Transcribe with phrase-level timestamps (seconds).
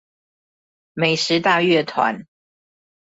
[0.93, 2.25] 美食大樂團